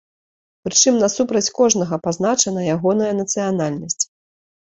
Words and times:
Прычым 0.67 0.95
насупраць 1.01 1.53
кожнага 1.59 1.99
пазначана 2.09 2.61
ягоная 2.77 3.11
нацыянальнасць. 3.21 4.03